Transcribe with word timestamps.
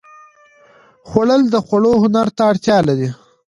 خوړل 1.07 1.41
د 1.49 1.55
خوړو 1.65 1.93
هنر 2.03 2.27
ته 2.35 2.41
اړتیا 2.51 2.77
لري 2.87 3.09